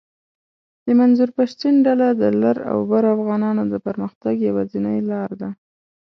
[0.85, 5.49] د منظور پشتین ډله د لر اوبر افغانانو د پرمختګ یواځنۍ لار ده